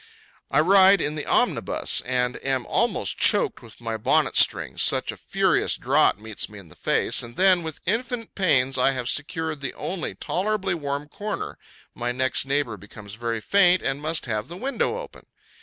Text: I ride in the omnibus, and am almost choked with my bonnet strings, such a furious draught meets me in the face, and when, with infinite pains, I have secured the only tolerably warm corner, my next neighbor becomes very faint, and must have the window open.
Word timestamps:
I 0.49 0.61
ride 0.61 0.99
in 0.99 1.13
the 1.13 1.27
omnibus, 1.27 2.01
and 2.07 2.43
am 2.43 2.65
almost 2.65 3.19
choked 3.19 3.61
with 3.61 3.79
my 3.79 3.97
bonnet 3.97 4.35
strings, 4.35 4.81
such 4.81 5.11
a 5.11 5.15
furious 5.15 5.77
draught 5.77 6.17
meets 6.17 6.49
me 6.49 6.57
in 6.57 6.69
the 6.69 6.75
face, 6.75 7.21
and 7.21 7.37
when, 7.37 7.61
with 7.61 7.81
infinite 7.85 8.33
pains, 8.33 8.79
I 8.79 8.93
have 8.93 9.07
secured 9.09 9.61
the 9.61 9.75
only 9.75 10.15
tolerably 10.15 10.73
warm 10.73 11.07
corner, 11.07 11.59
my 11.93 12.11
next 12.11 12.47
neighbor 12.47 12.77
becomes 12.77 13.13
very 13.13 13.41
faint, 13.41 13.83
and 13.83 14.01
must 14.01 14.25
have 14.25 14.47
the 14.47 14.57
window 14.57 14.97
open. 14.97 15.27